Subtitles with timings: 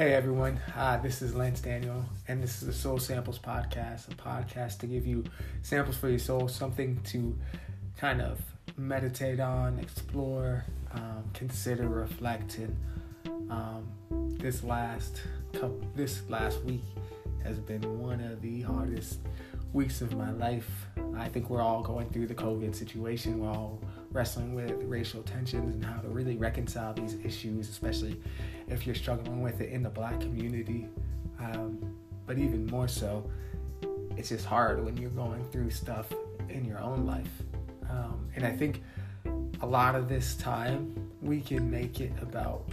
[0.00, 4.14] Hey everyone, uh, this is Lance Daniel, and this is the Soul Samples Podcast, a
[4.14, 5.24] podcast to give you
[5.60, 7.36] samples for your soul, something to
[7.98, 8.40] kind of
[8.78, 10.64] meditate on, explore,
[10.94, 12.56] um, consider, reflect.
[12.56, 12.74] And
[13.50, 13.88] um,
[14.38, 15.20] this last
[15.52, 16.80] couple, this last week
[17.44, 19.18] has been one of the hardest
[19.74, 20.86] weeks of my life.
[21.14, 23.40] I think we're all going through the COVID situation.
[23.40, 23.82] We're all
[24.12, 28.20] wrestling with racial tensions and how to really reconcile these issues, especially
[28.68, 30.88] if you're struggling with it in the black community.
[31.38, 31.96] Um,
[32.26, 33.28] but even more so,
[34.16, 36.12] it's just hard when you're going through stuff
[36.48, 37.30] in your own life.
[37.88, 38.82] Um, and I think
[39.62, 42.64] a lot of this time we can make it about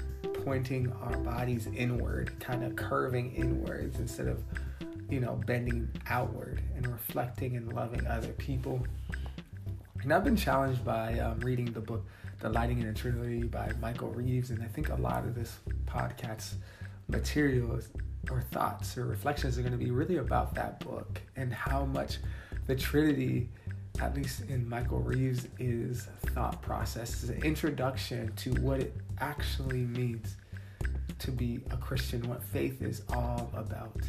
[0.43, 4.43] pointing our bodies inward, kind of curving inwards instead of,
[5.09, 8.85] you know, bending outward and reflecting and loving other people.
[10.07, 12.05] And I've been challenged by um, reading the book
[12.39, 16.53] Delighting in the Trinity by Michael Reeves, and I think a lot of this podcast
[17.09, 17.81] material
[18.31, 22.19] or thoughts or reflections are going to be really about that book and how much
[22.67, 23.49] the Trinity,
[23.99, 29.81] at least in Michael Reeves' is thought process, is an introduction to what it actually
[29.81, 30.37] means
[31.19, 33.99] to be a Christian, what faith is all about.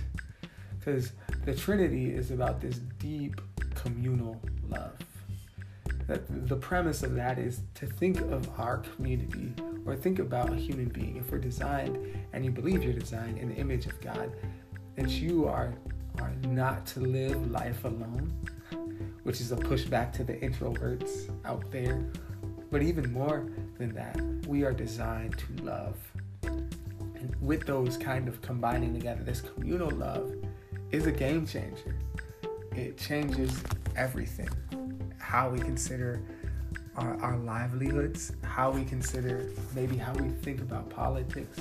[0.78, 1.10] Because
[1.44, 3.40] the Trinity is about this deep
[3.74, 4.96] communal love
[6.09, 9.53] that the premise of that is to think of our community
[9.87, 11.17] or think about a human being.
[11.17, 11.98] If we're designed
[12.33, 14.33] and you believe you're designed in the image of God,
[14.97, 15.75] that you are
[16.19, 18.33] are not to live life alone,
[19.23, 22.05] which is a pushback to the introverts out there.
[22.73, 23.47] But even more
[23.79, 25.97] than that, we are designed to love.
[26.42, 30.34] And with those kind of combining together, this communal love
[30.91, 31.95] is a game changer.
[32.75, 33.62] It changes
[33.95, 34.48] everything
[35.19, 36.22] how we consider
[36.97, 41.61] our, our livelihoods, how we consider maybe how we think about politics.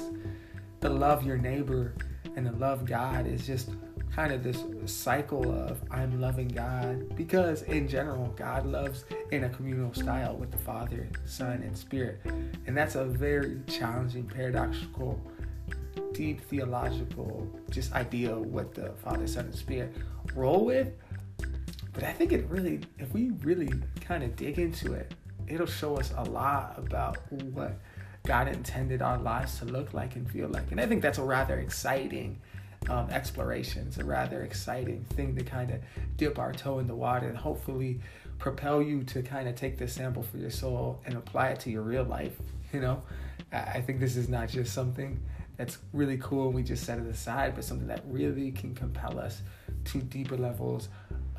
[0.80, 1.94] The love your neighbor
[2.36, 3.70] and the love God is just
[4.18, 9.50] kind of this cycle of I'm loving God because in general God loves in a
[9.50, 12.20] communal style with the Father, Son, and Spirit.
[12.66, 15.22] And that's a very challenging, paradoxical,
[16.14, 19.96] deep theological just idea of what the Father, Son, and Spirit
[20.34, 20.90] roll with.
[21.98, 25.16] But I think it really, if we really kind of dig into it,
[25.48, 27.80] it'll show us a lot about what
[28.24, 30.70] God intended our lives to look like and feel like.
[30.70, 32.40] And I think that's a rather exciting
[32.88, 33.88] um, exploration.
[33.88, 35.80] It's a rather exciting thing to kind of
[36.18, 38.00] dip our toe in the water and hopefully
[38.38, 41.72] propel you to kind of take this sample for your soul and apply it to
[41.72, 42.36] your real life.
[42.74, 43.02] You know,
[43.52, 45.20] I think this is not just something
[45.56, 49.20] that's really cool and we just set it aside, but something that really can compel
[49.20, 49.42] us
[49.86, 50.90] to deeper levels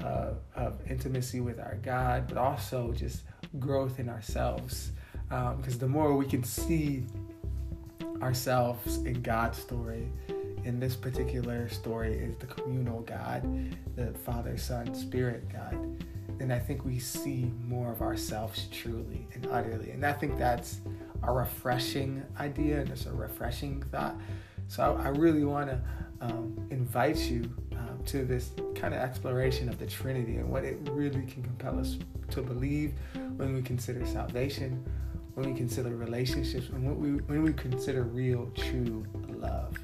[0.01, 3.23] of intimacy with our God, but also just
[3.59, 4.93] growth in ourselves.
[5.29, 7.05] Because um, the more we can see
[8.23, 10.09] ourselves in God's story,
[10.65, 13.43] in this particular story is the communal God,
[13.97, 15.75] the Father, Son, Spirit God.
[16.41, 19.91] And I think we see more of ourselves truly and utterly.
[19.91, 20.81] And I think that's
[21.23, 24.15] a refreshing idea and it's a refreshing thought.
[24.69, 25.81] So I, I really want to
[26.21, 30.79] um, invite you um, to this kind of exploration of the Trinity and what it
[30.91, 31.99] really can compel us
[32.31, 32.95] to believe
[33.37, 34.85] when we consider salvation,
[35.35, 39.77] when we consider relationships, and when we when we consider real, true love.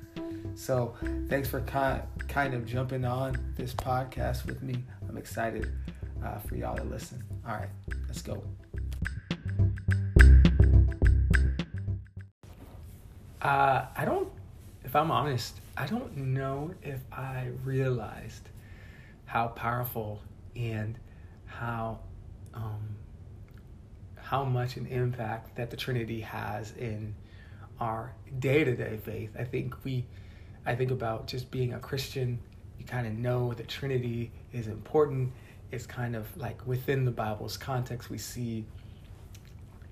[0.54, 0.94] So,
[1.28, 4.82] thanks for kind kind of jumping on this podcast with me.
[5.08, 5.70] I'm excited
[6.24, 7.22] uh, for y'all to listen.
[7.46, 7.68] All right,
[8.06, 8.42] let's go.
[13.42, 14.28] Uh, I don't,
[14.84, 18.48] if I'm honest, I don't know if I realized
[19.24, 20.22] how powerful
[20.54, 20.96] and
[21.46, 21.98] how
[22.52, 22.96] um,
[24.16, 27.14] how much an impact that the Trinity has in
[27.80, 29.30] our day-to-day faith.
[29.38, 30.06] I think we
[30.64, 32.38] I think about just being a Christian,
[32.78, 35.32] you kind of know the Trinity is important.
[35.72, 38.64] It's kind of like within the Bible's context we see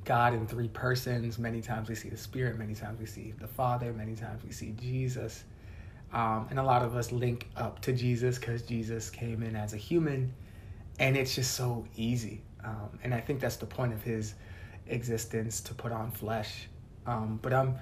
[0.04, 1.38] God in three persons.
[1.38, 4.52] Many times we see the Spirit, many times we see the Father, many times we
[4.52, 5.44] see Jesus.
[6.12, 9.72] Um, and a lot of us link up to Jesus because Jesus came in as
[9.72, 10.32] a human,
[10.98, 12.42] and it's just so easy.
[12.64, 14.34] Um, and I think that's the point of his
[14.86, 16.68] existence to put on flesh.
[17.06, 17.76] Um, but I'm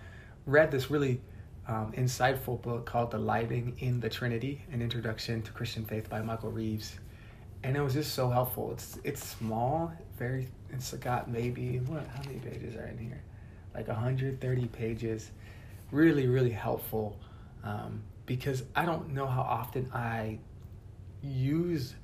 [0.47, 1.21] read this really
[1.69, 6.51] um, insightful book called Delighting in the Trinity An Introduction to Christian Faith by Michael
[6.51, 6.99] Reeves.
[7.63, 8.73] And it was just so helpful.
[8.73, 13.23] It's it's small, very it's got maybe what how many pages are in here?
[13.75, 15.31] Like 130 pages.
[15.91, 17.19] Really, really helpful.
[17.63, 20.39] Um, because I don't know how often I
[21.21, 21.97] use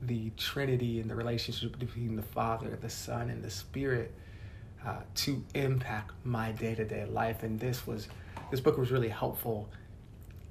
[0.00, 4.14] the Trinity and the relationship between the Father, the Son, and the Spirit
[4.82, 7.42] uh, to impact my day to day life.
[7.42, 8.08] And this was
[8.50, 9.68] this book was really helpful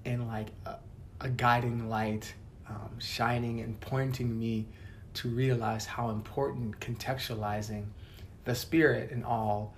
[0.05, 0.75] and like a,
[1.21, 2.31] a guiding light
[2.69, 4.67] um, shining and pointing me
[5.15, 7.85] to realize how important contextualizing
[8.45, 9.73] the spirit in all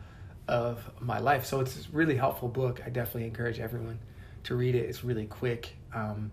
[0.49, 1.45] of my life.
[1.45, 2.81] So it's a really helpful book.
[2.85, 3.99] I definitely encourage everyone
[4.43, 4.89] to read it.
[4.89, 5.75] It's really quick.
[5.93, 6.31] Um,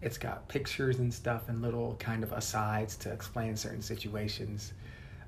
[0.00, 4.72] it's got pictures and stuff and little kind of asides to explain certain situations.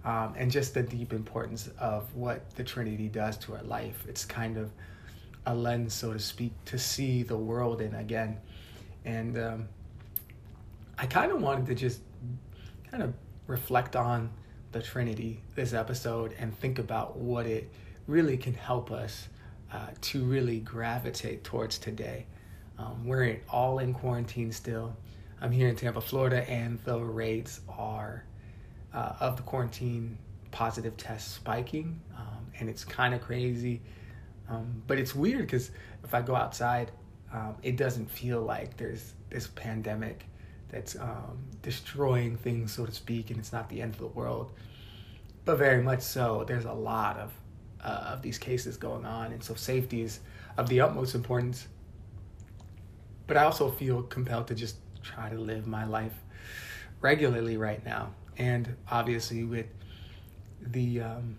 [0.04, 4.06] Um, and just the deep importance of what the Trinity does to our life.
[4.08, 4.70] It's kind of
[5.46, 8.38] a lens, so to speak, to see the world in again.
[9.04, 9.68] And um,
[10.98, 12.00] I kind of wanted to just
[12.90, 13.12] kind of
[13.46, 14.30] reflect on
[14.72, 17.70] the Trinity this episode and think about what it
[18.06, 19.28] really can help us
[19.72, 22.26] uh, to really gravitate towards today.
[22.78, 24.96] Um, we're all in quarantine still.
[25.40, 28.24] I'm here in Tampa, Florida, and the rates are
[28.92, 30.18] uh, of the quarantine
[30.50, 33.80] positive tests spiking, um, and it's kind of crazy.
[34.48, 35.70] Um, but it's weird because
[36.04, 36.90] if I go outside,
[37.32, 40.24] um, it doesn't feel like there's this pandemic
[40.68, 44.52] that's um, destroying things, so to speak, and it's not the end of the world.
[45.44, 47.32] But very much so, there's a lot of
[47.84, 50.20] uh, of these cases going on, and so safety is
[50.56, 51.68] of the utmost importance.
[53.26, 56.14] But I also feel compelled to just try to live my life
[57.00, 59.66] regularly right now, and obviously with
[60.60, 61.36] the um,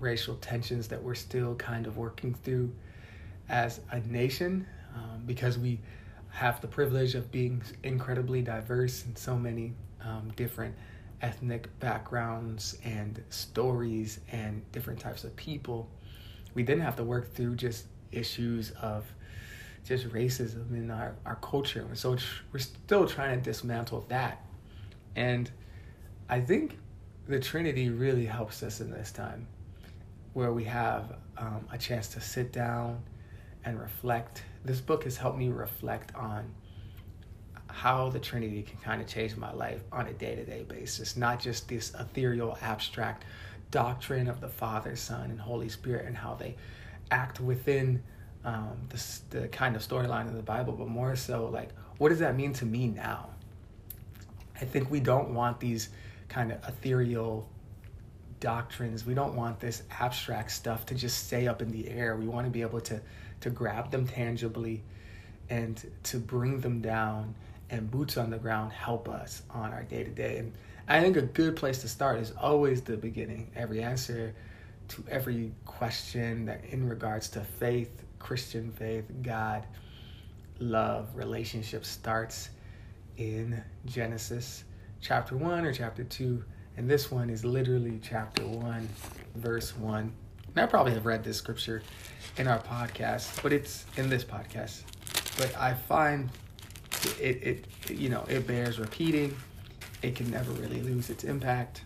[0.00, 2.72] racial tensions that we're still kind of working through
[3.48, 5.80] as a nation, um, because we
[6.30, 9.72] have the privilege of being incredibly diverse in so many
[10.02, 10.74] um, different
[11.24, 15.88] ethnic backgrounds and stories and different types of people.
[16.52, 19.06] We didn't have to work through just issues of
[19.86, 21.88] just racism in our, our culture.
[21.94, 22.18] So
[22.52, 24.44] we're still trying to dismantle that.
[25.16, 25.50] And
[26.28, 26.78] I think
[27.26, 29.46] the Trinity really helps us in this time
[30.34, 33.02] where we have um, a chance to sit down
[33.64, 34.42] and reflect.
[34.62, 36.52] This book has helped me reflect on
[37.74, 41.16] how the Trinity can kind of change my life on a day to day basis,
[41.16, 43.24] not just this ethereal, abstract
[43.72, 46.54] doctrine of the Father, Son, and Holy Spirit and how they
[47.10, 48.00] act within
[48.44, 52.20] um, the, the kind of storyline of the Bible, but more so like, what does
[52.20, 53.30] that mean to me now?
[54.60, 55.88] I think we don't want these
[56.28, 57.48] kind of ethereal
[58.38, 59.04] doctrines.
[59.04, 62.16] We don't want this abstract stuff to just stay up in the air.
[62.16, 63.00] We want to be able to
[63.40, 64.82] to grab them tangibly
[65.50, 67.34] and to bring them down
[67.70, 70.38] and boots on the ground help us on our day to day.
[70.38, 70.52] And
[70.88, 73.50] I think a good place to start is always the beginning.
[73.56, 74.34] Every answer
[74.88, 79.66] to every question that in regards to faith, Christian faith, God,
[80.58, 82.50] love, relationship starts
[83.16, 84.64] in Genesis
[85.00, 86.44] chapter 1 or chapter 2.
[86.76, 88.88] And this one is literally chapter 1,
[89.36, 90.12] verse 1.
[90.48, 91.82] And I probably have read this scripture
[92.36, 94.82] in our podcast, but it's in this podcast.
[95.36, 96.30] But I find
[97.20, 99.36] it, it, you know, it bears repeating.
[100.02, 101.82] It can never really lose its impact.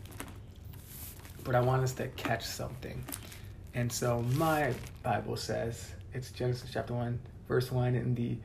[1.45, 3.05] But I want us to catch something.
[3.75, 8.37] And so my Bible says, it's Genesis chapter 1, verse 1 in the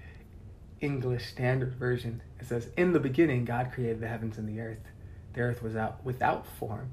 [0.82, 2.22] English Standard Version.
[2.40, 4.84] It says, In the beginning, God created the heavens and the earth.
[5.34, 6.92] The earth was out without form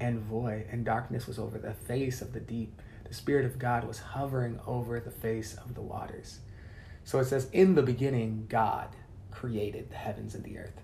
[0.00, 2.80] and void, and darkness was over the face of the deep.
[3.04, 6.38] The Spirit of God was hovering over the face of the waters.
[7.04, 8.88] So it says, In the beginning, God
[9.42, 10.80] created the heavens and the earth.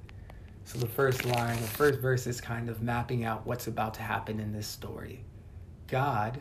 [0.65, 4.03] So the first line, the first verse is kind of mapping out what's about to
[4.03, 5.25] happen in this story.
[5.87, 6.41] God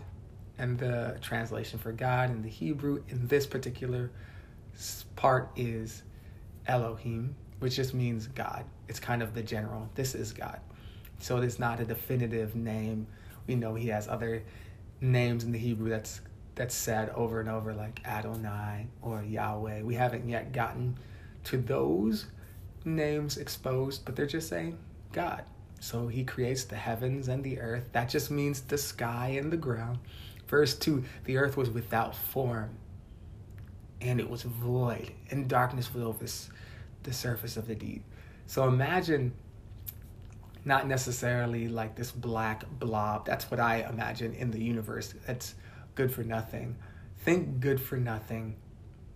[0.57, 4.09] and the translation for God in the Hebrew in this particular
[5.15, 6.01] part is
[6.65, 8.65] Elohim, which just means God.
[8.87, 9.87] It's kind of the general.
[9.93, 10.59] This is God.
[11.19, 13.05] So it is not a definitive name.
[13.45, 14.43] We know he has other
[15.01, 16.21] names in the Hebrew that's
[16.55, 19.83] that's said over and over like Adonai or Yahweh.
[19.83, 20.97] We haven't yet gotten
[21.47, 22.27] to those
[22.83, 24.77] names exposed, but they're just saying
[25.13, 25.43] God.
[25.79, 27.89] So he creates the heavens and the earth.
[27.91, 29.99] That just means the sky and the ground.
[30.47, 32.71] Verse 2 The earth was without form,
[34.01, 36.25] and it was void, and darkness was over
[37.03, 38.03] the surface of the deep.
[38.47, 39.33] So imagine
[40.65, 43.25] not necessarily like this black blob.
[43.25, 45.13] That's what I imagine in the universe.
[45.25, 45.55] That's
[45.95, 46.75] good for nothing.
[47.19, 48.57] Think good for nothing,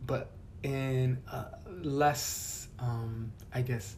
[0.05, 0.31] but
[0.63, 1.45] in uh,
[1.85, 3.95] less, um, I guess,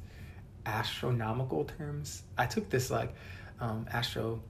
[0.65, 2.23] astronomical terms.
[2.37, 3.13] I took this like
[3.59, 4.41] um, astro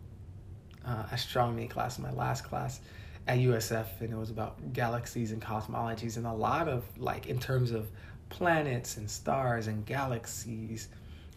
[0.86, 2.82] uh, astronomy class in my last class
[3.28, 7.40] at USF, and it was about galaxies and cosmologies, and a lot of like in
[7.40, 7.90] terms of
[8.30, 10.90] planets and stars and galaxies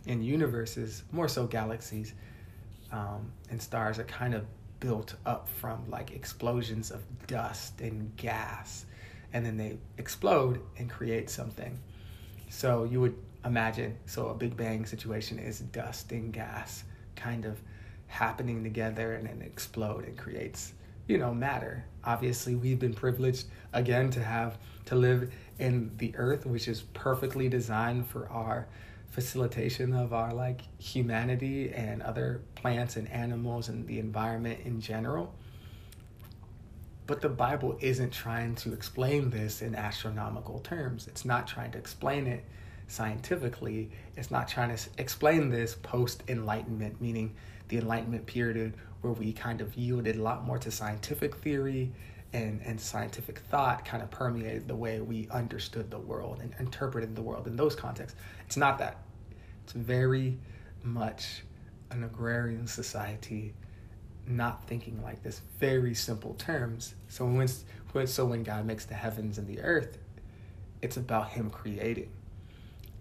[0.06, 2.14] and universes, more so galaxies
[2.92, 4.44] um, and stars, are kind of
[4.80, 8.86] built up from like explosions of dust and gas,
[9.36, 11.78] and then they explode and create something.
[12.48, 13.14] So you would
[13.44, 16.84] imagine, so a Big Bang situation is dust and gas
[17.16, 17.60] kind of
[18.06, 20.72] happening together and then explode and creates,
[21.06, 21.84] you know, matter.
[22.02, 27.50] Obviously, we've been privileged again to have to live in the earth, which is perfectly
[27.50, 28.66] designed for our
[29.10, 35.34] facilitation of our like humanity and other plants and animals and the environment in general.
[37.06, 41.06] But the Bible isn't trying to explain this in astronomical terms.
[41.06, 42.44] It's not trying to explain it
[42.88, 43.90] scientifically.
[44.16, 47.34] It's not trying to explain this post enlightenment, meaning
[47.68, 51.92] the enlightenment period where we kind of yielded a lot more to scientific theory
[52.32, 57.14] and, and scientific thought kind of permeated the way we understood the world and interpreted
[57.14, 58.18] the world in those contexts.
[58.46, 58.98] It's not that.
[59.62, 60.38] It's very
[60.82, 61.42] much
[61.90, 63.54] an agrarian society
[64.26, 66.94] not thinking like this very simple terms.
[67.08, 67.48] So when
[68.06, 69.98] so when God makes the heavens and the earth,
[70.82, 72.10] it's about Him creating.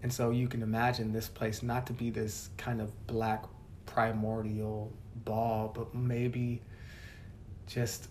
[0.02, 3.44] And so you can imagine this place not to be this kind of black
[3.86, 4.92] primordial
[5.24, 6.62] ball, but maybe
[7.66, 8.08] just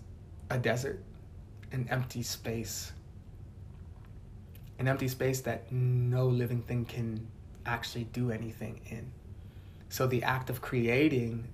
[0.50, 1.02] a desert,
[1.72, 2.92] an empty space,
[4.80, 7.26] an empty space that no living thing can
[7.66, 9.12] actually do anything in.
[9.90, 11.48] So the act of creating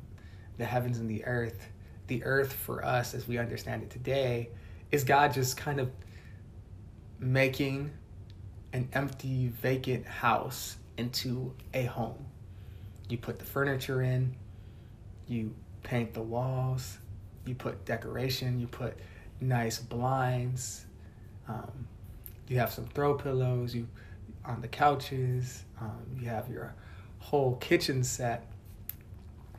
[0.62, 1.70] the heavens and the earth,
[2.06, 4.48] the earth for us as we understand it today,
[4.92, 5.90] is God just kind of
[7.18, 7.90] making
[8.72, 12.28] an empty, vacant house into a home.
[13.10, 14.36] You put the furniture in,
[15.28, 17.00] you paint the walls,
[17.48, 19.00] you put decoration, you put
[19.40, 20.86] nice blinds,
[21.48, 21.88] um,
[22.48, 23.88] you have some throw pillows, you
[24.46, 26.76] on the couches, um, you have your
[27.18, 28.51] whole kitchen set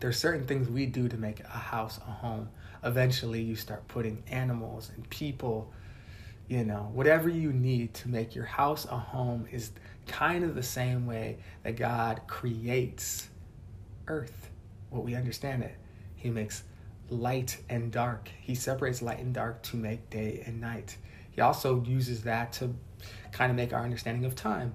[0.02, 2.49] there's certain things we do to make a house a home.
[2.82, 5.73] Eventually, you start putting animals and people,
[6.49, 9.71] you know, whatever you need to make your house a home is
[10.09, 13.28] kind of the same way that God creates
[14.09, 14.50] earth,
[14.90, 15.76] what we understand it.
[16.16, 16.64] He makes
[17.09, 18.28] light and dark.
[18.40, 20.97] He separates light and dark to make day and night.
[21.30, 22.75] He also uses that to
[23.30, 24.75] kind of make our understanding of time.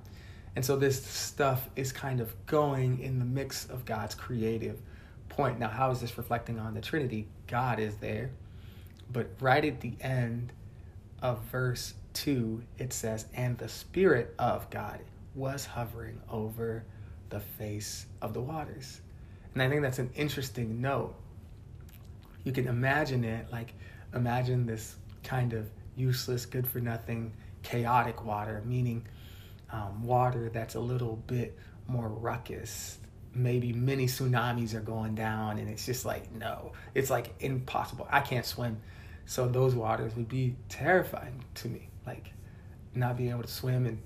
[0.55, 4.81] And so this stuff is kind of going in the mix of God's creative
[5.37, 5.59] point.
[5.59, 7.27] Now, how is this reflecting on the Trinity?
[7.45, 8.31] God is there.
[9.13, 10.51] But right at the end
[11.21, 14.99] of verse 2, it says, And the Spirit of God
[15.35, 16.83] was hovering over
[17.29, 19.01] the face of the waters.
[19.53, 21.15] And I think that's an interesting note.
[22.43, 23.73] You can imagine it like,
[24.15, 29.05] imagine this kind of useless, good for nothing, chaotic water, meaning
[29.71, 32.97] um, water that's a little bit more ruckus,
[33.37, 38.07] maybe many tsunamis are going down and it's just like no it's like impossible.
[38.09, 38.81] I can't swim.
[39.25, 42.31] So those waters would be terrifying to me like
[42.95, 44.01] not being able to swim and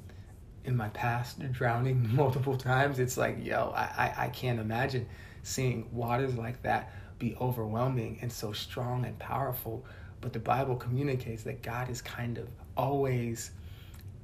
[0.65, 2.99] in my past drowning multiple times.
[2.99, 5.07] It's like yo I, I, I can't imagine
[5.43, 9.85] seeing waters like that be overwhelming and so strong and powerful.
[10.19, 13.51] But the bible communicates that god is kind of always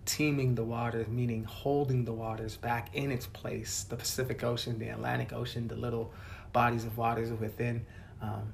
[0.07, 3.83] teaming the waters, meaning holding the waters back in its place.
[3.83, 6.11] The Pacific Ocean, the Atlantic Ocean, the little
[6.53, 7.85] bodies of waters within
[8.21, 8.53] um,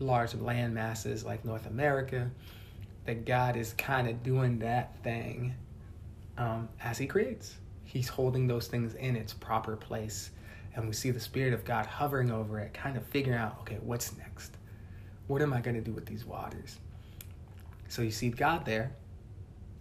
[0.00, 2.28] large land masses like North America.
[3.04, 5.54] That God is kind of doing that thing
[6.36, 7.56] um, as He creates.
[7.84, 10.30] He's holding those things in its proper place.
[10.74, 13.78] And we see the Spirit of God hovering over it, kind of figuring out, okay,
[13.82, 14.56] what's next?
[15.26, 16.78] What am I going to do with these waters?
[17.88, 18.92] So you see God there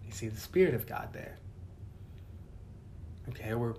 [0.07, 1.37] you see the Spirit of God there.
[3.29, 3.73] Okay, we're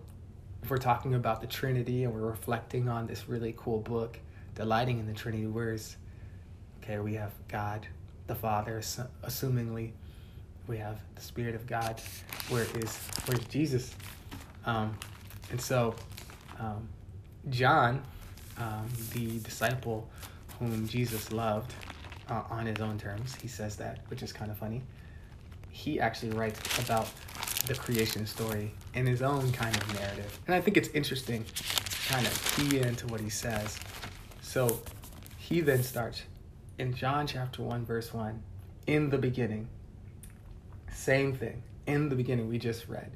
[0.63, 4.19] if we're talking about the Trinity and we're reflecting on this really cool book,
[4.55, 5.97] delighting in the Trinity, where's
[6.83, 7.87] okay, we have God,
[8.27, 8.81] the Father,
[9.25, 9.93] assumingly,
[10.67, 12.01] we have the Spirit of God.
[12.51, 13.95] Where is where's Jesus?
[14.67, 14.97] Um,
[15.51, 15.95] and so,
[16.59, 16.87] um,
[17.49, 18.03] John,
[18.59, 20.09] um, the disciple
[20.59, 21.73] whom Jesus loved
[22.29, 24.83] uh, on his own terms, he says that, which is kind of funny
[25.79, 27.09] he actually writes about
[27.69, 30.41] the creation story in his own kind of narrative.
[30.47, 31.45] And I think it's interesting
[32.09, 33.79] kind of key into what he says.
[34.43, 34.81] So
[35.37, 36.23] he then starts
[36.79, 38.43] in John chapter 1, verse 1,
[38.89, 39.69] in the beginning.
[40.93, 41.63] Same thing.
[41.87, 43.13] In the beginning, we just read.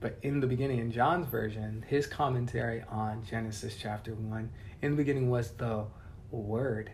[0.00, 4.50] But in the beginning, in John's version, his commentary on Genesis chapter 1,
[4.82, 5.86] in the beginning was the
[6.30, 6.90] Word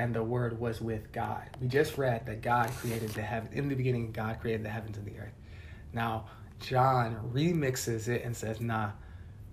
[0.00, 1.42] and the Word was with God.
[1.60, 3.50] We just read that God created the heaven.
[3.52, 5.34] In the beginning, God created the heavens and the earth.
[5.92, 6.24] Now,
[6.58, 8.92] John remixes it and says, nah,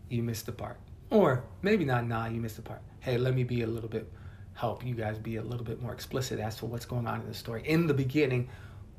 [0.08, 0.78] you missed the part.
[1.10, 2.82] Or maybe not, nah, you missed the part.
[3.02, 4.10] Hey, let me be a little bit,
[4.54, 7.28] help you guys be a little bit more explicit as to what's going on in
[7.28, 7.64] the story.
[7.66, 8.48] In the beginning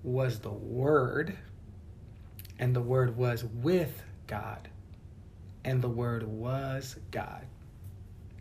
[0.03, 1.35] was the Word,
[2.59, 4.69] and the Word was with God,
[5.65, 7.47] and the Word was God.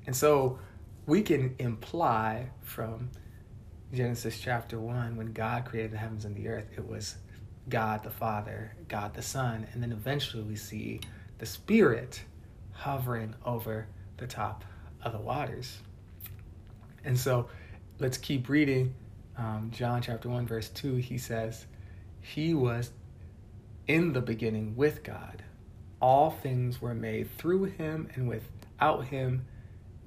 [0.07, 0.59] And so
[1.07, 3.09] we can imply from
[3.93, 7.15] Genesis chapter 1, when God created the heavens and the earth, it was
[7.69, 10.99] God the Father, God the Son, and then eventually we see
[11.37, 12.21] the Spirit
[12.73, 13.87] hovering over
[14.17, 14.65] the top
[15.01, 15.77] of the waters.
[17.05, 17.47] And so
[17.99, 18.93] let's keep reading.
[19.37, 21.67] Um, John chapter 1, verse 2, he says,
[22.19, 22.91] He was
[23.87, 25.41] in the beginning with God.
[26.01, 29.45] All things were made through him, and without him,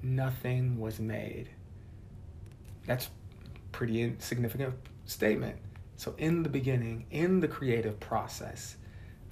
[0.03, 1.49] nothing was made.
[2.85, 3.09] That's
[3.71, 5.57] pretty significant statement.
[5.97, 8.77] So, in the beginning, in the creative process,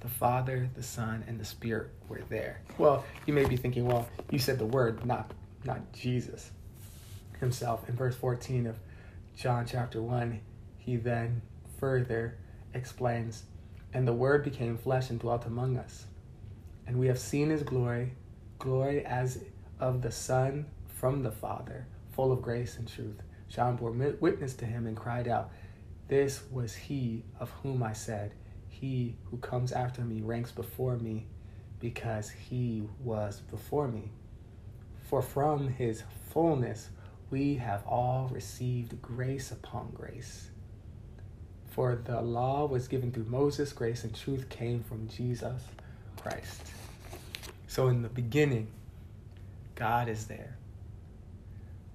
[0.00, 2.62] the Father, the Son, and the Spirit were there.
[2.78, 5.32] Well, you may be thinking, well, you said the word, not
[5.64, 6.52] not Jesus
[7.38, 7.88] himself.
[7.88, 8.78] In verse 14 of
[9.36, 10.40] John chapter 1,
[10.78, 11.42] he then
[11.78, 12.36] further
[12.74, 13.44] explains,
[13.92, 16.06] And the Word became flesh and dwelt among us.
[16.86, 18.12] And we have seen his glory,
[18.58, 19.42] glory as
[19.80, 23.22] of the Son from the Father, full of grace and truth.
[23.48, 25.50] John bore witness to him and cried out,
[26.06, 28.34] This was he of whom I said,
[28.68, 31.26] He who comes after me ranks before me,
[31.80, 34.10] because he was before me.
[35.08, 36.90] For from his fullness
[37.30, 40.50] we have all received grace upon grace.
[41.70, 45.62] For the law was given through Moses, grace and truth came from Jesus
[46.20, 46.62] Christ.
[47.66, 48.68] So in the beginning,
[49.80, 50.56] God is there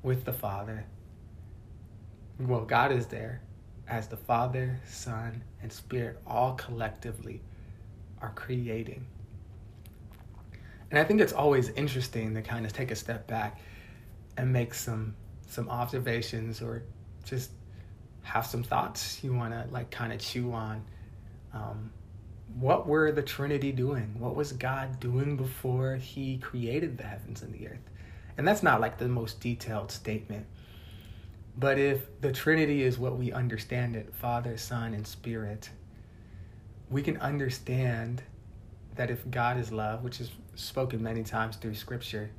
[0.04, 0.86] with the Father
[2.40, 3.42] well, God is there
[3.88, 7.42] as the Father, Son, and Spirit all collectively
[8.22, 9.06] are creating.
[10.90, 13.60] And I think it's always interesting to kind of take a step back
[14.38, 15.16] and make some
[15.48, 16.84] some observations or
[17.24, 17.52] just
[18.24, 20.84] have some thoughts you want to like kind of chew on.
[21.54, 21.92] Um,
[22.54, 24.16] what were the Trinity doing?
[24.20, 27.90] What was God doing before He created the heavens and the earth?
[28.38, 30.46] And that's not like the most detailed statement
[31.58, 35.70] but if the Trinity is what we understand it Father, Son, and Spirit
[36.90, 38.22] we can understand
[38.96, 42.30] that if God is love, which is spoken many times through Scripture,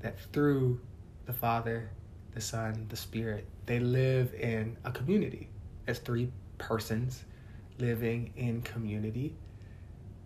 [0.00, 0.80] that through
[1.26, 1.90] the Father,
[2.34, 5.50] the Son, the Spirit, they live in a community
[5.86, 7.24] as three persons
[7.80, 9.34] living in community.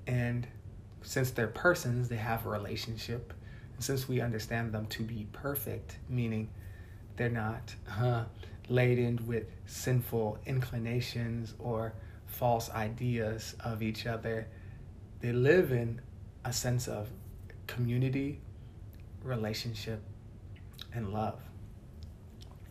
[0.07, 0.47] And
[1.03, 3.33] since they're persons, they have a relationship.
[3.75, 6.49] And since we understand them to be perfect, meaning
[7.17, 8.25] they're not uh,
[8.69, 11.93] laden with sinful inclinations or
[12.27, 14.47] false ideas of each other.
[15.21, 16.01] They live in
[16.45, 17.09] a sense of
[17.67, 18.41] community,
[19.23, 20.03] relationship,
[20.93, 21.41] and love.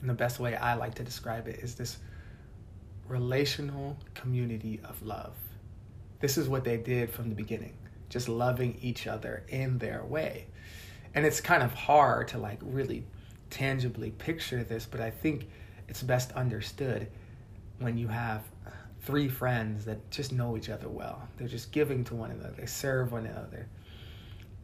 [0.02, 1.98] And the best way I like to describe it is this
[3.08, 5.36] relational community of love.
[6.20, 7.78] This is what they did from the beginning,
[8.10, 10.48] just loving each other in their way.
[11.16, 13.06] And it's kind of hard to like really
[13.50, 15.50] tangibly picture this, but I think
[15.88, 17.08] it's best understood
[17.80, 18.44] when you have
[19.02, 21.28] three friends that just know each other well.
[21.38, 23.68] They're just giving to one another, they serve one another.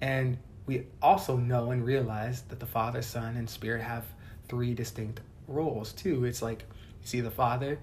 [0.01, 4.05] And we also know and realize that the Father, Son, and Spirit have
[4.47, 6.25] three distinct roles too.
[6.25, 6.61] It's like
[7.01, 7.79] you see the Father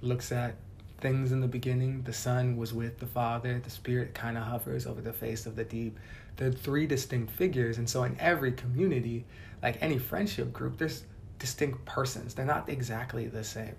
[0.00, 0.56] looks at
[1.00, 2.02] things in the beginning.
[2.02, 3.60] The Son was with the Father.
[3.62, 5.98] The Spirit kind of hovers over the face of the deep.
[6.36, 7.78] They're three distinct figures.
[7.78, 9.24] And so in every community,
[9.62, 11.04] like any friendship group, there's
[11.38, 12.34] distinct persons.
[12.34, 13.74] They're not exactly the same.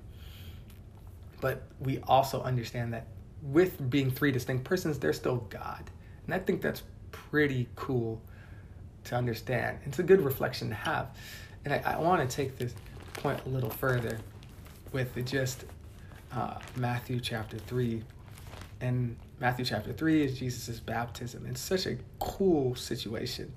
[1.41, 3.07] But we also understand that
[3.41, 5.89] with being three distinct persons, they're still God.
[6.25, 8.21] And I think that's pretty cool
[9.05, 9.79] to understand.
[9.85, 11.15] It's a good reflection to have.
[11.65, 12.73] And I, I want to take this
[13.13, 14.19] point a little further
[14.91, 15.65] with just
[16.33, 18.03] uh, Matthew chapter 3.
[18.81, 21.45] And Matthew chapter 3 is Jesus' baptism.
[21.45, 23.51] It's such a cool situation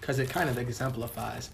[0.00, 1.50] because it kind of exemplifies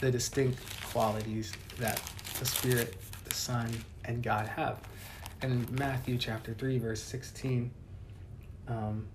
[0.00, 0.58] the distinct
[0.90, 2.02] qualities that
[2.38, 3.70] the Spirit, the Son,
[4.04, 4.80] and God have.
[5.42, 7.70] And Matthew chapter 3, verse 16,
[8.66, 9.06] um,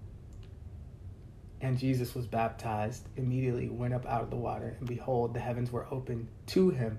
[1.62, 5.72] and Jesus was baptized, immediately went up out of the water, and behold, the heavens
[5.72, 6.98] were opened to him.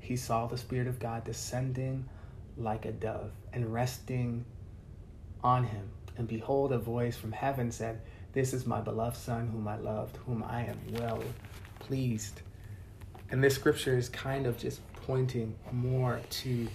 [0.00, 2.08] He saw the Spirit of God descending
[2.56, 4.44] like a dove and resting
[5.42, 5.88] on him.
[6.16, 8.00] And behold, a voice from heaven said,
[8.32, 11.22] This is my beloved Son, whom I loved, whom I am well
[11.78, 12.40] pleased.
[13.30, 16.68] And this scripture is kind of just pointing more to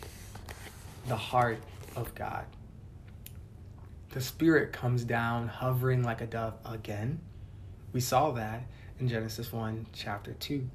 [1.07, 1.59] the heart
[1.95, 2.45] of God.
[4.09, 7.19] The Spirit comes down, hovering like a dove again.
[7.93, 8.63] We saw that
[8.99, 10.69] in Genesis 1, chapter 2.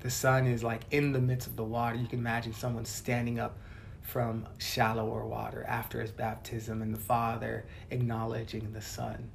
[0.00, 1.96] The Son is like in the midst of the water.
[1.96, 3.58] You can imagine someone standing up
[4.02, 9.30] from shallower water after his baptism and the Father acknowledging the Son.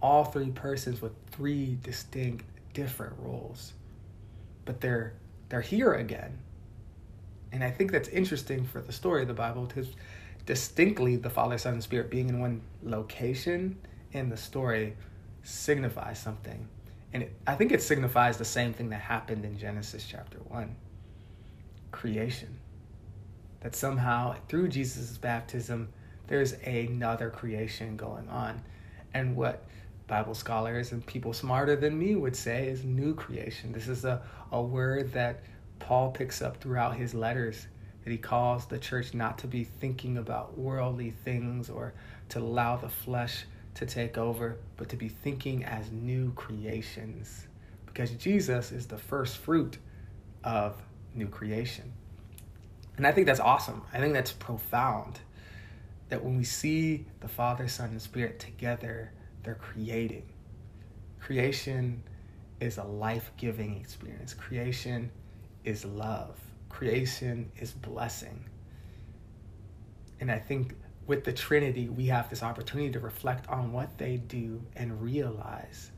[0.00, 3.74] All three persons with three distinct different roles.
[4.64, 5.14] But they're
[5.48, 6.38] they're here again.
[7.52, 9.90] And I think that's interesting for the story of the Bible because
[10.46, 13.78] distinctly the Father, Son, and Spirit being in one location
[14.12, 14.96] in the story
[15.42, 16.66] signifies something.
[17.12, 20.74] And it, I think it signifies the same thing that happened in Genesis chapter 1
[21.90, 22.58] creation.
[23.62, 25.88] That somehow through Jesus' baptism,
[26.26, 28.62] there's another creation going on.
[29.14, 29.64] And what
[30.06, 33.72] Bible scholars and people smarter than me would say is new creation.
[33.72, 35.42] This is a, a word that
[35.78, 37.66] Paul picks up throughout his letters
[38.04, 41.94] that he calls the church not to be thinking about worldly things or
[42.30, 43.44] to allow the flesh
[43.74, 47.46] to take over, but to be thinking as new creations.
[47.86, 49.78] Because Jesus is the first fruit
[50.44, 50.76] of
[51.14, 51.92] new creation.
[52.96, 53.82] And I think that's awesome.
[53.92, 55.20] I think that's profound.
[56.08, 60.24] That when we see the Father, Son, and Spirit together, they're creating.
[61.20, 62.02] Creation
[62.60, 65.10] is a life giving experience, creation
[65.64, 68.44] is love, creation is blessing.
[70.20, 70.74] And I think
[71.06, 75.90] with the Trinity, we have this opportunity to reflect on what they do and realize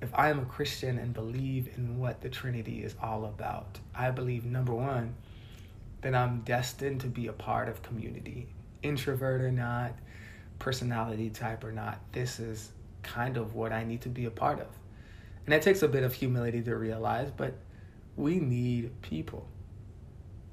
[0.00, 4.10] if I am a Christian and believe in what the Trinity is all about, I
[4.10, 5.14] believe number one,
[6.02, 8.48] that I'm destined to be a part of community,
[8.82, 9.94] introvert or not,
[10.58, 12.00] personality type or not.
[12.12, 14.68] This is kind of what I need to be a part of.
[15.44, 17.54] And it takes a bit of humility to realize, but
[18.16, 19.48] we need people.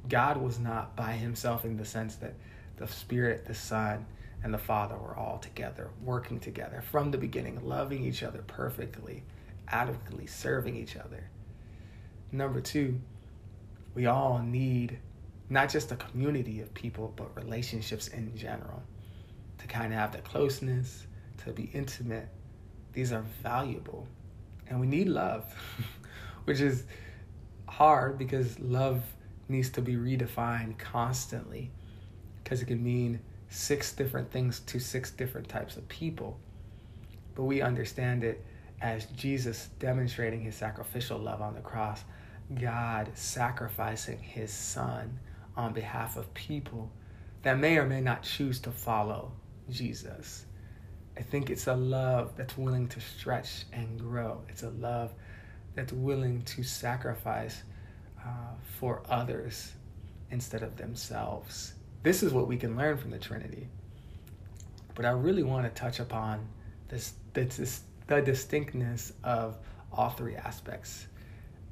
[0.08, 2.34] God was not by himself in the sense that
[2.78, 4.06] the Spirit, the Son,
[4.44, 9.24] and the Father were all together, working together from the beginning, loving each other perfectly,
[9.68, 11.30] adequately, serving each other.
[12.32, 13.00] Number two,
[13.94, 14.98] we all need
[15.50, 18.84] not just a community of people, but relationships in general
[19.58, 21.08] to kind of have the closeness,
[21.44, 22.30] to be intimate.
[22.94, 24.08] These are valuable.
[24.68, 25.54] And we need love,
[26.46, 26.86] which is
[27.68, 29.04] hard because love
[29.48, 31.72] needs to be redefined constantly
[32.44, 36.40] because it can mean six different things to six different types of people.
[37.36, 38.46] But we understand it
[38.82, 42.04] as Jesus demonstrating his sacrificial love on the cross,
[42.54, 45.20] God sacrificing his son
[45.60, 46.90] on behalf of people
[47.44, 49.32] that may or may not choose to follow
[49.70, 50.46] Jesus.
[51.18, 54.42] I think it's a love that's willing to stretch and grow.
[54.48, 55.14] It's a love
[55.76, 57.64] that's willing to sacrifice
[58.26, 59.74] uh, for others
[60.32, 61.74] instead of themselves.
[62.04, 63.68] This is what we can learn from the Trinity.
[64.96, 66.48] But I really want to touch upon
[66.88, 69.58] this, this, the distinctness of
[69.92, 71.08] all three aspects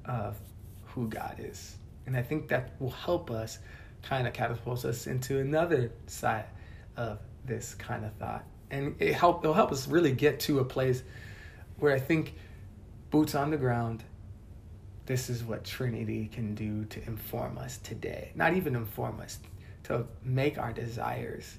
[0.06, 0.38] of
[0.86, 1.78] who God is.
[2.06, 3.60] And I think that will help us
[4.04, 6.46] kind of catapults us into another side
[6.96, 8.46] of this kind of thought.
[8.72, 11.04] And it help it'll help us really get to a place
[11.80, 12.34] where I think
[13.10, 14.04] boots on the ground,
[15.06, 18.32] this is what Trinity can do to inform us today.
[18.36, 19.40] Not even inform us,
[19.84, 21.58] to make our desires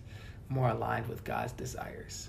[0.51, 2.29] more aligned with God's desires.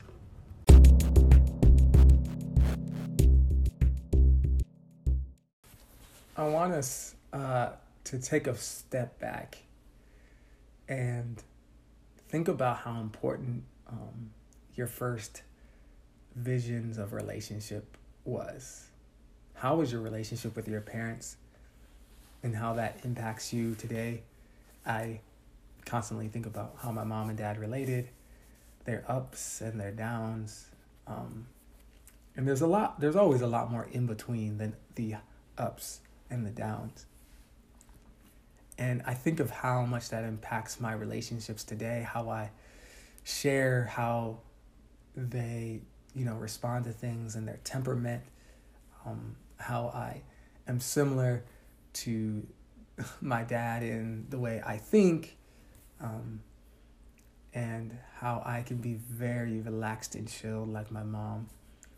[6.37, 7.71] I want us uh,
[8.05, 9.57] to take a step back
[10.89, 11.41] and
[12.27, 14.31] think about how important um,
[14.75, 15.43] your first
[16.35, 18.87] visions of relationship was.
[19.53, 21.37] How was your relationship with your parents
[22.41, 24.23] and how that impacts you today?
[24.85, 25.19] I
[25.85, 28.09] constantly think about how my mom and dad related,
[28.85, 30.69] their ups and their downs.
[31.07, 31.47] Um,
[32.35, 35.15] and there's a lot, there's always a lot more in between than the
[35.57, 35.99] ups
[36.29, 37.05] and the downs.
[38.79, 42.49] And I think of how much that impacts my relationships today, how I
[43.25, 44.39] share how
[45.17, 45.81] they,
[46.15, 48.23] you know, respond to things and their temperament,
[49.05, 50.21] um, how I
[50.65, 51.43] am similar
[51.91, 52.47] to
[53.21, 55.35] my dad in the way I think
[55.99, 56.39] um,
[57.53, 61.49] and how I can be very relaxed and chill like my mom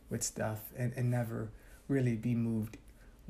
[0.09, 1.51] with stuff and, and never
[1.87, 2.77] really be moved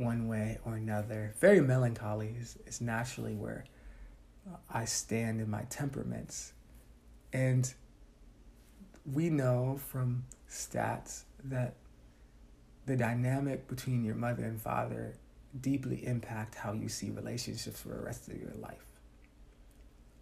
[0.02, 1.34] one way or another.
[1.40, 3.66] Very melancholy is, is naturally where
[4.70, 6.54] I stand in my temperaments.
[7.32, 7.72] And
[9.12, 11.76] we know from stats that
[12.86, 15.16] the dynamic between your mother and father
[15.60, 18.86] deeply impact how you see relationships for the rest of your life.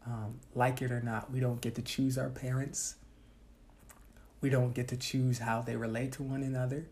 [0.06, 2.96] Um, like it or not, we don't get to choose our parents.
[4.42, 6.88] We don't get to choose how they relate to one another.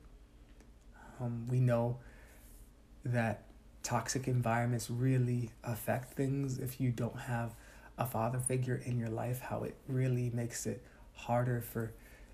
[1.19, 1.97] Um, we know
[3.11, 3.43] that
[3.83, 7.55] toxic environments really affect things if you don't have
[7.97, 11.91] a father figure in your life, how it really makes it harder for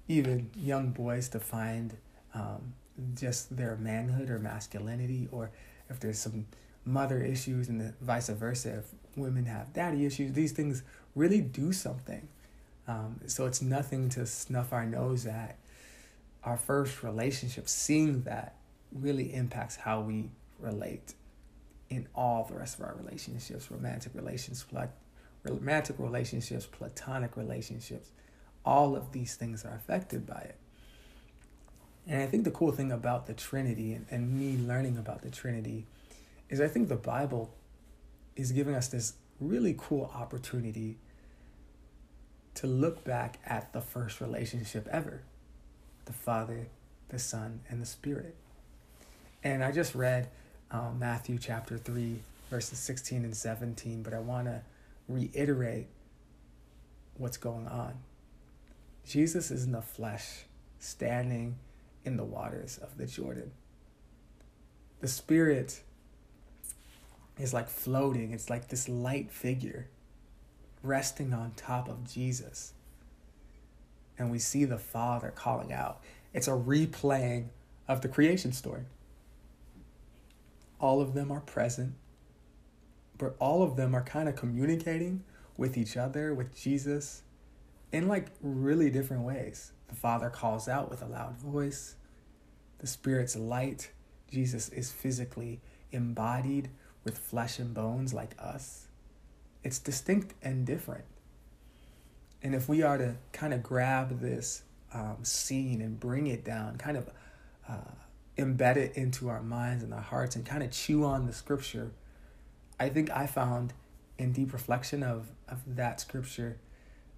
[0.07, 1.95] even young boys to find
[2.33, 2.73] um,
[3.15, 5.51] just their manhood or masculinity, or
[5.89, 6.45] if there's some
[6.85, 10.83] mother issues and vice versa, if women have daddy issues, these things
[11.15, 12.27] really do something.
[12.87, 15.57] Um, so it's nothing to snuff our nose at.
[16.43, 18.55] Our first relationship, seeing that
[18.91, 20.29] really impacts how we
[20.63, 21.13] relate
[21.89, 24.65] in all the rest of our relationships, romantic relationships,
[25.43, 28.09] romantic relationships, platonic relationships.
[28.65, 30.57] All of these things are affected by it.
[32.07, 35.29] And I think the cool thing about the Trinity and, and me learning about the
[35.29, 35.85] Trinity
[36.49, 37.53] is I think the Bible
[38.35, 40.97] is giving us this really cool opportunity
[42.55, 45.23] to look back at the first relationship ever
[46.05, 46.67] the Father,
[47.07, 48.35] the Son, and the Spirit.
[49.41, 50.29] And I just read
[50.73, 54.61] um, Matthew chapter 3, verses 16 and 17, but I want to
[55.07, 55.85] reiterate
[57.15, 57.93] what's going on.
[59.07, 60.45] Jesus is in the flesh,
[60.79, 61.57] standing
[62.03, 63.51] in the waters of the Jordan.
[64.99, 65.81] The Spirit
[67.39, 69.87] is like floating, it's like this light figure
[70.81, 72.73] resting on top of Jesus.
[74.17, 76.01] And we see the Father calling out.
[76.33, 77.47] It's a replaying
[77.87, 78.83] of the creation story.
[80.83, 81.93] All of them are present,
[83.17, 85.23] but all of them are kind of communicating
[85.55, 87.21] with each other, with Jesus,
[87.93, 89.71] in like really different ways.
[89.87, 91.95] The Father calls out with a loud voice,
[92.79, 93.93] the Spirit's light.
[94.29, 95.61] Jesus is physically
[95.93, 96.69] embodied
[97.05, 98.87] with flesh and bones like us.
[99.63, 101.05] It's distinct and different.
[102.41, 106.75] And if we are to kind of grab this um, scene and bring it down,
[106.75, 107.09] kind of
[107.69, 107.95] uh,
[108.37, 111.91] embed it into our minds and our hearts, and kind of chew on the scripture,
[112.79, 113.73] I think I found
[114.17, 116.57] in deep reflection of, of that scripture,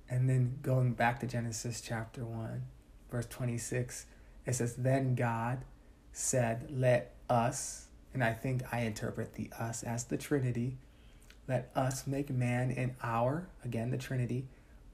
[0.09, 2.63] and then going back to Genesis chapter 1,
[3.09, 4.05] verse 26,
[4.45, 5.65] it says, Then God
[6.11, 10.77] said, Let us, and I think I interpret the us as the Trinity,
[11.47, 14.47] let us make man in our, again, the Trinity,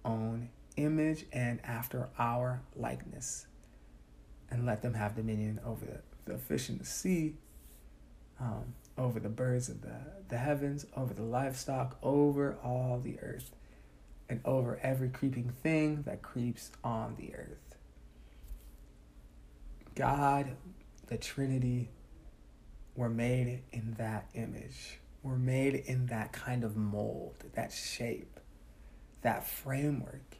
[0.03, 3.45] own image and after our likeness.
[4.49, 5.85] And let them have dominion over
[6.25, 7.35] the, fish in the sea,
[8.39, 9.95] um, over the birds of the,
[10.29, 13.51] the heavens, over the livestock, over all the earth,
[14.29, 17.75] and over every creeping thing that creeps on the earth.
[19.95, 20.55] God,
[21.07, 21.89] the Trinity,
[22.95, 28.39] were made in that image were made in that kind of mold, that shape,
[29.21, 30.37] that framework.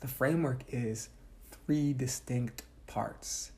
[0.00, 1.08] The framework is
[1.50, 3.52] three distinct parts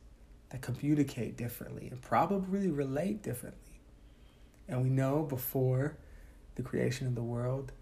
[0.53, 3.81] that communicate differently and probably relate differently.
[4.69, 5.97] And we know before
[6.55, 7.73] the creation of the world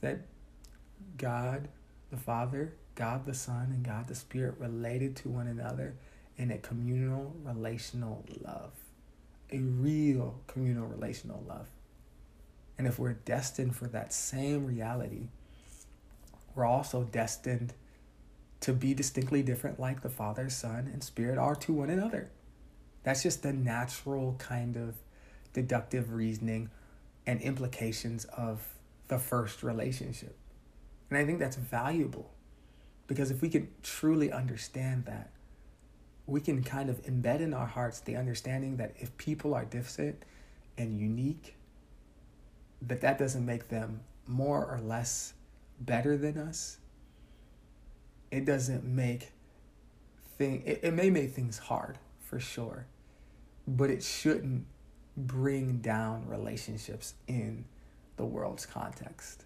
[0.00, 0.20] that
[1.16, 1.68] God
[2.10, 5.96] the Father, God the Son, and God the Spirit related to one another
[6.36, 8.70] in a communal, relational love
[9.50, 11.68] a real communal relational love.
[12.76, 15.28] And if we're destined for that same reality,
[16.54, 17.74] we're also destined
[18.60, 22.30] to be distinctly different, like the Father, Son, and Spirit are to one another.
[23.04, 24.96] That's just the natural kind of
[25.52, 26.70] deductive reasoning
[27.26, 28.62] and implications of
[29.08, 30.36] the first relationship.
[31.10, 32.30] And I think that's valuable
[33.06, 35.30] because if we can truly understand that,
[36.26, 40.24] we can kind of embed in our hearts the understanding that if people are different
[40.76, 41.56] and unique,
[42.82, 45.32] that that doesn't make them more or less
[45.80, 46.78] better than us.
[48.30, 49.32] It doesn't make
[50.36, 52.86] thing it, it may make things hard for sure,
[53.66, 54.66] but it shouldn't
[55.16, 57.64] bring down relationships in
[58.16, 59.44] the world's context.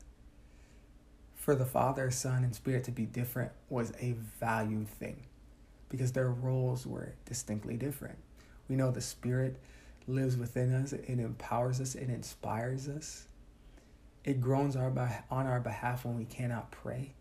[1.35, 5.25] For the Father, Son, and Spirit to be different was a valued thing
[5.89, 8.19] because their roles were distinctly different.
[8.69, 9.59] We know the Spirit
[10.07, 13.27] lives within us, it empowers us, it inspires us.
[14.25, 14.93] It groans our
[15.31, 17.13] on our behalf when we cannot pray.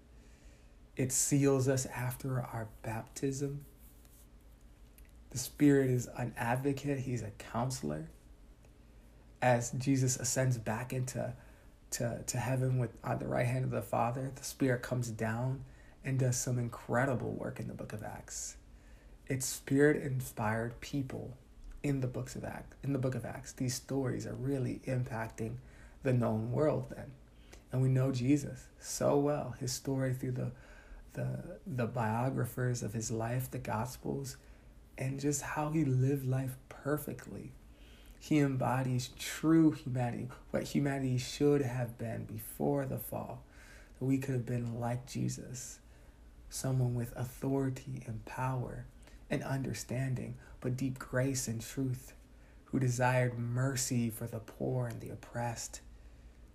[0.97, 3.65] It seals us after our baptism.
[5.31, 8.09] The Spirit is an advocate, He's a counselor.
[9.41, 11.33] As Jesus ascends back into
[11.91, 15.63] to, to heaven with on the right hand of the Father, the Spirit comes down
[16.03, 18.57] and does some incredible work in the book of Acts
[19.31, 21.37] it's spirit inspired people
[21.83, 23.53] in the books of Acts in the book of Acts.
[23.53, 25.55] These stories are really impacting
[26.03, 27.11] the known world then.
[27.71, 29.55] And we know Jesus so well.
[29.57, 30.51] His story through the
[31.13, 34.37] the the biographers of his life, the gospels,
[34.97, 37.51] and just how he lived life perfectly.
[38.19, 43.43] He embodies true humanity, what humanity should have been before the fall.
[43.99, 45.79] That we could have been like Jesus,
[46.49, 48.85] someone with authority and power
[49.29, 52.13] and understanding, but deep grace and truth,
[52.65, 55.81] who desired mercy for the poor and the oppressed.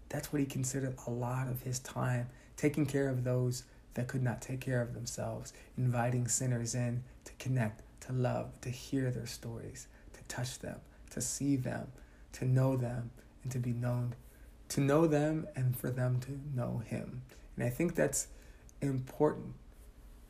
[0.08, 3.64] That's what he considered a lot of his time, taking care of those
[3.96, 8.68] that could not take care of themselves, inviting sinners in to connect, to love, to
[8.68, 10.78] hear their stories, to touch them,
[11.10, 11.88] to see them,
[12.32, 13.10] to know them,
[13.42, 14.14] and to be known,
[14.68, 17.22] to know them and for them to know him.
[17.56, 18.28] And I think that's
[18.82, 19.54] important.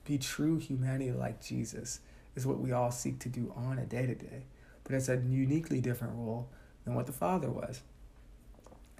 [0.04, 1.98] Be true humanity like Jesus
[2.36, 4.44] is what we all seek to do on a day to day,
[4.84, 6.48] but it's a uniquely different role
[6.84, 7.80] than what the Father was.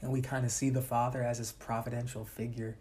[0.02, 2.76] And we kind of see the Father as this providential figure.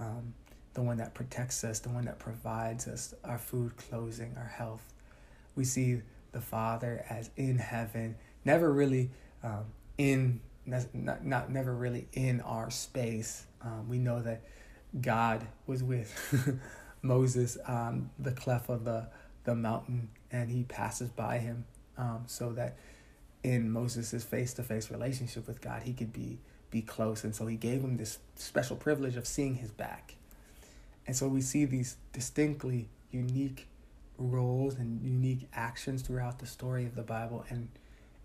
[0.00, 0.34] Um,
[0.74, 4.92] the one that protects us, the one that provides us our food, clothing, our health.
[5.54, 9.10] We see the Father as in heaven, never really
[9.42, 9.64] um,
[9.96, 13.46] in, not, not never really in our space.
[13.62, 14.42] Um, we know that
[15.00, 16.60] God was with
[17.02, 19.08] Moses on the cleft of the,
[19.44, 21.64] the mountain and he passes by him
[21.96, 22.76] um, so that
[23.44, 26.38] in Moses' face to face relationship with God, he could be,
[26.70, 27.22] be close.
[27.22, 30.16] And so he gave him this special privilege of seeing his back
[31.06, 33.68] and so we see these distinctly unique
[34.18, 37.44] roles and unique actions throughout the story of the Bible.
[37.48, 37.68] And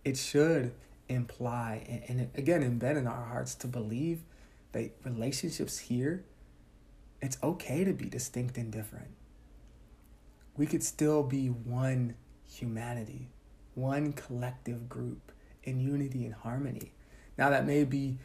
[0.06, 0.74] it should
[1.08, 4.22] imply and, and again embed in our hearts to believe
[4.72, 6.24] that relationships here,
[7.22, 9.10] it's okay to be distinct and different.
[10.56, 12.16] We could still be one
[12.48, 13.30] humanity,
[13.76, 15.32] one collective group
[15.64, 16.92] in unity and harmony.
[17.38, 18.18] Now, that may be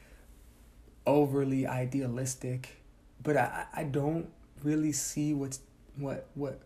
[1.06, 2.82] overly idealistic,
[3.22, 4.28] but I, I don't
[4.64, 5.60] really see what's
[5.96, 6.60] what what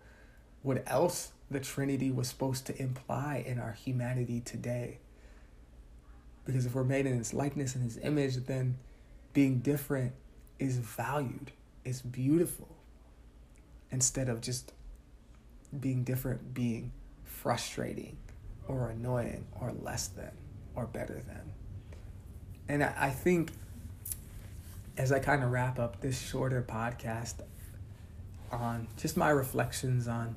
[0.62, 4.98] what else the Trinity was supposed to imply in our humanity today.
[6.44, 8.78] Because if we're made in his likeness and his image, then
[9.32, 10.12] being different
[10.58, 11.52] is valued,
[11.84, 12.68] it's beautiful.
[13.90, 14.72] Instead of just
[15.78, 16.92] being different being
[17.24, 18.16] frustrating
[18.66, 20.30] or annoying or less than
[20.74, 21.52] or better than.
[22.68, 23.50] And I think
[24.96, 27.34] as I kind of wrap up this shorter podcast,
[28.50, 30.36] on just my reflections on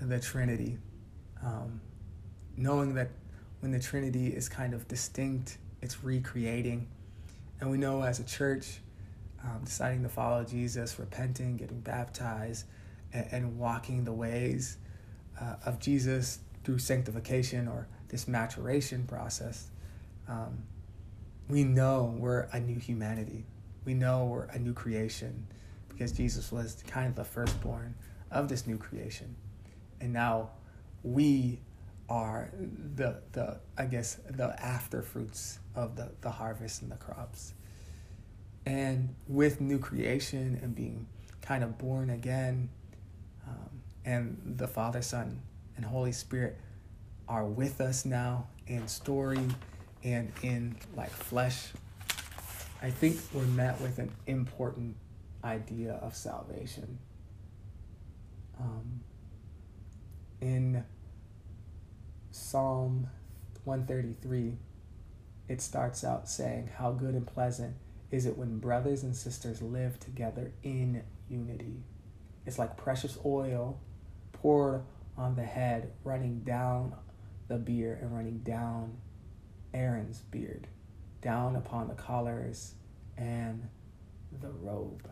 [0.00, 0.78] the Trinity.
[1.44, 1.80] Um,
[2.56, 3.10] knowing that
[3.60, 6.88] when the Trinity is kind of distinct, it's recreating.
[7.60, 8.80] And we know as a church,
[9.42, 12.66] um, deciding to follow Jesus, repenting, getting baptized,
[13.12, 14.78] and, and walking the ways
[15.40, 19.70] uh, of Jesus through sanctification or this maturation process,
[20.28, 20.62] um,
[21.48, 23.44] we know we're a new humanity.
[23.84, 25.46] We know we're a new creation
[26.00, 27.94] because Jesus was kind of the firstborn
[28.30, 29.36] of this new creation.
[30.00, 30.48] And now
[31.02, 31.60] we
[32.08, 32.50] are
[32.96, 37.52] the the I guess the after fruits of the, the harvest and the crops.
[38.64, 41.06] And with new creation and being
[41.42, 42.70] kind of born again,
[43.46, 45.42] um, and the Father, Son,
[45.76, 46.56] and Holy Spirit
[47.28, 49.46] are with us now in story
[50.02, 51.72] and in like flesh,
[52.80, 54.96] I think we're met with an important
[55.44, 56.98] idea of salvation.
[58.58, 59.00] Um,
[60.40, 60.84] in
[62.30, 63.08] Psalm
[63.64, 64.56] 133,
[65.48, 67.74] it starts out saying, How good and pleasant
[68.10, 71.84] is it when brothers and sisters live together in unity.
[72.46, 73.80] It's like precious oil
[74.32, 74.82] poured
[75.16, 76.94] on the head, running down
[77.48, 78.96] the beard and running down
[79.74, 80.66] Aaron's beard,
[81.20, 82.74] down upon the collars
[83.16, 83.68] and
[84.40, 85.08] the robe.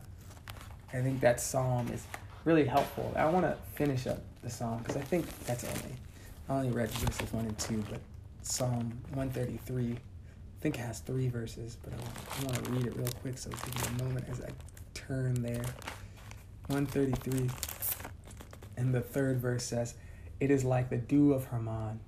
[0.93, 2.05] I think that psalm is
[2.45, 3.13] really helpful.
[3.17, 5.97] I want to finish up the psalm because I think that's only
[6.49, 8.01] I only read verses one and two, but
[8.43, 12.87] Psalm one thirty three, I think it has three verses, but I want to read
[12.87, 13.37] it real quick.
[13.37, 14.49] So give me a moment as I
[14.95, 15.65] turn there.
[16.69, 17.51] One thirty three,
[18.79, 19.95] and the third verse says,
[20.41, 22.01] "It is like the dew of Hermon,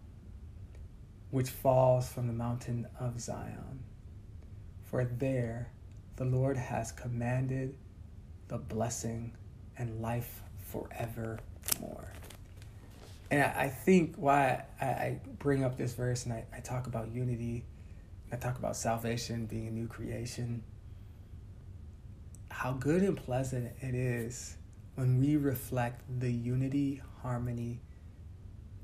[1.30, 3.80] which falls from the mountain of Zion,
[4.84, 5.68] for there
[6.16, 7.74] the Lord has commanded."
[8.50, 9.32] The blessing
[9.78, 12.12] and life forevermore.
[13.30, 17.64] And I, think why I, bring up this verse and I talk about unity,
[18.32, 20.64] I talk about salvation being a new creation,
[22.50, 24.56] how good and pleasant it is
[24.96, 27.80] when we reflect the unity, harmony,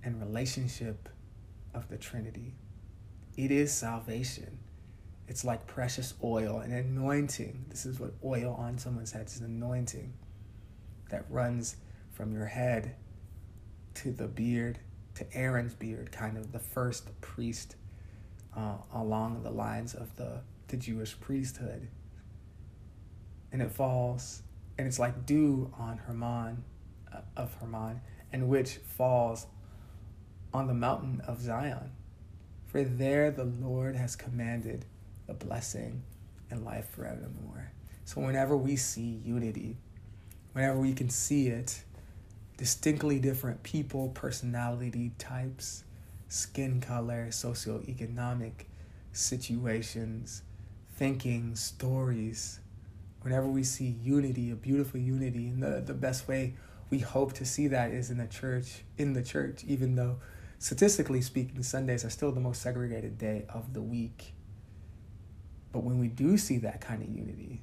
[0.05, 1.09] and relationship
[1.75, 2.55] of the Trinity.
[3.37, 4.61] It is salvation.
[5.29, 7.67] It's like precious oil, an anointing.
[7.69, 10.13] This is what oil on someone's head is an anointing
[11.11, 11.77] that runs
[12.13, 12.95] from your head
[13.95, 14.79] to the beard,
[15.15, 17.77] to Aaron's beard, kind of the first priest
[18.57, 21.89] uh, along the lines of the the Jewish priesthood,
[23.53, 24.43] and it falls,
[24.77, 26.65] and it's like dew on Hermon,
[27.13, 28.01] uh, of Hermon,
[28.33, 29.47] and which falls
[30.53, 31.93] on the mountain of Zion.
[32.67, 34.87] For there the Lord has commanded
[35.27, 36.03] the blessing
[36.51, 37.73] and life forevermore.
[38.05, 39.79] So whenever we see unity,
[40.53, 41.83] whenever we can see it,
[42.57, 45.85] distinctly different people, personality types,
[46.29, 48.53] skin color, socioeconomic
[49.13, 50.43] situations,
[50.97, 52.61] thinking, stories,
[53.23, 56.55] whenever we see unity, a beautiful unity, and the, the best way
[56.91, 60.17] we hope to see that is in the church, in the church, even though
[60.59, 64.36] statistically speaking, Sundays are still the most segregated day of the week.
[65.77, 67.61] But when we do see that kind of unity,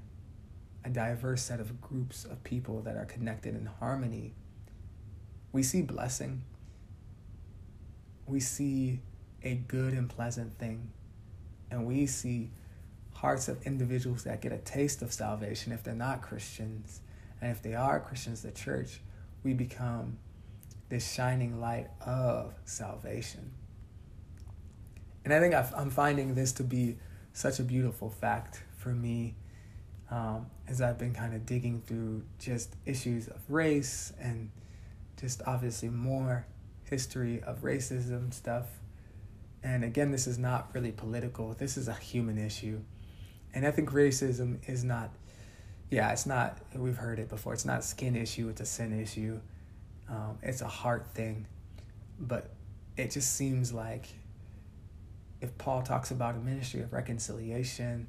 [0.86, 4.36] a diverse set of groups of people that are connected in harmony,
[5.52, 6.44] we see blessing.
[8.28, 9.00] We see
[9.42, 10.92] a good and pleasant thing.
[11.72, 12.52] And we see
[13.14, 17.02] hearts of individuals that get a taste of salvation if they're not Christians.
[17.42, 19.02] And if they are Christians, the church,
[19.42, 20.20] we become
[20.88, 23.54] this shining light of salvation.
[25.26, 26.98] And I think I'm finding this to be
[27.34, 29.36] such a beautiful fact for me
[30.12, 34.52] um, as I've been kind of digging through just issues of race and
[35.20, 36.46] just obviously more
[36.84, 38.68] history of racism stuff.
[39.64, 42.82] And again, this is not really political, this is a human issue.
[43.54, 45.10] And I think racism is not,
[45.90, 49.00] yeah, it's not, we've heard it before, it's not a skin issue, it's a sin
[49.00, 49.40] issue.
[50.10, 51.48] Um, it's a heart thing,
[52.20, 52.52] but
[52.98, 54.08] it just seems like
[55.44, 58.08] if Paul talks about a ministry of reconciliation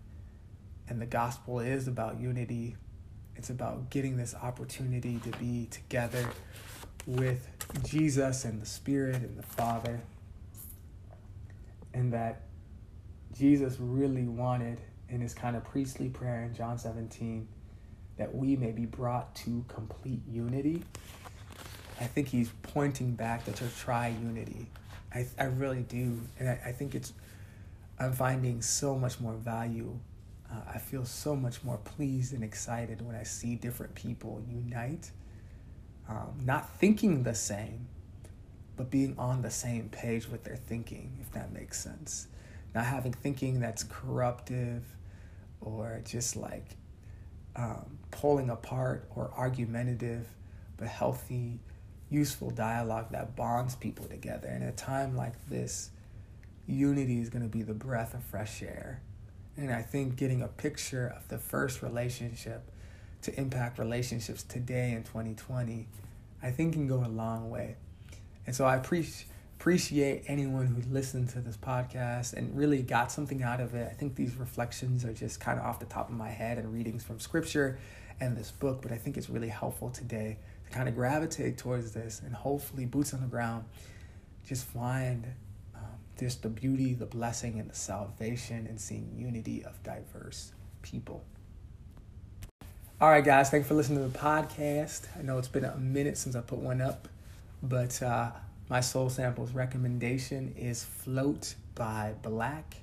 [0.89, 2.77] and the gospel is about unity,
[3.37, 6.29] it's about getting this opportunity to be together
[7.07, 7.49] with
[7.85, 10.01] Jesus and the Spirit and the Father.
[11.93, 12.43] And that
[13.37, 17.47] Jesus really wanted in his kind of priestly prayer in John 17
[18.17, 20.83] that we may be brought to complete unity
[22.01, 24.67] I think he's pointing back to triunity.
[25.15, 26.21] I, I really do.
[26.39, 27.13] And I, I think it's,
[27.99, 29.99] I'm finding so much more value.
[30.51, 35.11] Uh, I feel so much more pleased and excited when I see different people unite,
[36.09, 37.89] um, not thinking the same,
[38.77, 42.27] but being on the same page with their thinking, if that makes sense.
[42.75, 44.83] Not having thinking that's corruptive
[45.61, 46.77] or just like
[47.57, 50.27] um, pulling apart or argumentative,
[50.77, 51.61] but healthy
[52.11, 54.49] useful dialogue that bonds people together.
[54.49, 55.91] And at a time like this,
[56.67, 59.01] unity is going to be the breath of fresh air.
[59.57, 62.71] And I think getting a picture of the first relationship
[63.23, 65.87] to impact relationships today in 2020,
[66.43, 67.77] I think can go a long way.
[68.47, 69.27] And so I appreciate
[69.65, 73.89] appreciate anyone who listened to this podcast and really got something out of it.
[73.91, 76.71] I think these reflections are just kind of off the top of my head and
[76.71, 77.79] readings from scripture
[78.21, 80.37] and this book, but I think it's really helpful today
[80.67, 83.65] to kind of gravitate towards this and hopefully boots on the ground
[84.47, 85.29] just find
[86.19, 90.53] just the beauty the blessing and the salvation and seeing unity of diverse
[90.83, 91.25] people.
[93.01, 95.07] All right guys thanks for listening to the podcast.
[95.19, 97.09] I know it's been a minute since i put one up
[97.63, 98.31] but uh,
[98.69, 102.77] my soul samples recommendation is float by black.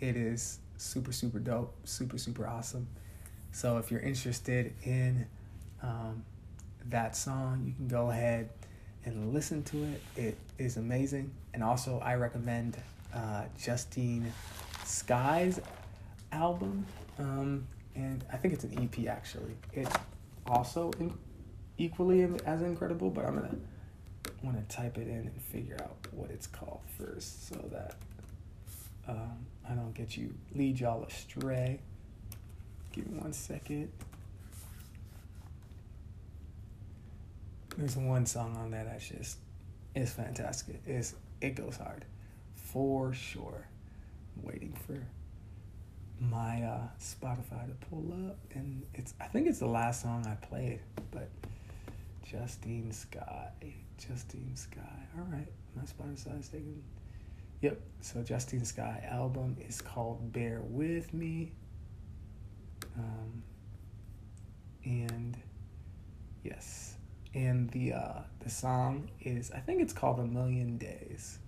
[0.00, 2.86] It is super super dope super super awesome.
[3.52, 5.26] So if you're interested in
[5.82, 6.24] um,
[6.90, 8.50] that song, you can go ahead
[9.06, 10.02] and listen to it.
[10.16, 11.30] It is amazing.
[11.54, 12.76] And also, I recommend
[13.14, 14.30] uh, Justine
[14.84, 15.60] Skye's
[16.32, 16.84] album.
[17.18, 19.56] Um, and I think it's an EP actually.
[19.72, 19.94] It's
[20.46, 21.16] also in,
[21.78, 23.56] equally as incredible, but I'm gonna
[24.42, 27.94] want to type it in and figure out what it's called first so that
[29.08, 31.80] um, I don't get you lead y'all astray.
[32.92, 33.90] Give me one second.
[37.76, 39.38] There's one song on there that's just
[39.94, 40.80] it's fantastic.
[40.86, 42.04] It's it goes hard,
[42.54, 43.66] for sure.
[44.36, 45.06] I'm waiting for
[46.18, 50.34] my uh, Spotify to pull up, and it's I think it's the last song I
[50.46, 51.28] played, but
[52.24, 53.52] Justine Skye,
[53.98, 54.80] Justine Skye.
[55.18, 56.82] All right, my Spotify is taking.
[57.60, 57.80] Yep.
[58.00, 61.52] So Justine Skye album is called "Bear with Me,"
[62.98, 63.42] um,
[64.84, 65.36] and
[66.42, 66.95] yes
[67.34, 71.38] and the uh, the song is I think it's called A Million Days.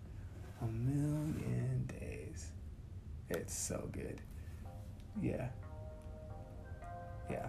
[0.62, 2.48] A Million Days.
[3.30, 4.20] It's so good.
[5.20, 5.48] Yeah.
[7.30, 7.48] Yeah.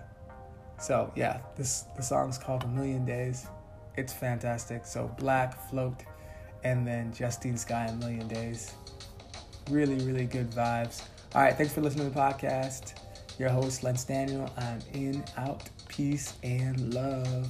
[0.80, 3.48] So yeah, this the song's called A Million Days.
[3.98, 4.86] It's fantastic.
[4.86, 6.04] So Black Float
[6.64, 8.74] and then Justine Skye A Million Days.
[9.70, 11.04] Really, really good vibes.
[11.36, 12.94] All right, thanks for listening to the podcast.
[13.38, 14.52] Your host, Lance Daniel.
[14.58, 17.50] I'm in, out, peace, and love.